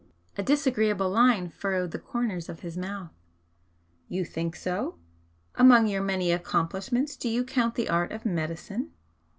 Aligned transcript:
A 0.35 0.41
disagreeable 0.41 1.11
line 1.11 1.47
furrowed 1.51 1.91
the 1.91 1.99
corners 1.99 2.49
of 2.49 2.61
his 2.61 2.75
mouth. 2.75 3.11
"You 4.07 4.25
think 4.25 4.55
so? 4.55 4.97
Among 5.53 5.85
your 5.85 6.01
many 6.01 6.31
accomplishments 6.31 7.15
do 7.15 7.29
you 7.29 7.43
count 7.43 7.75
the 7.75 7.87
art 7.87 8.11
of 8.11 8.25
medicine?" 8.25 8.93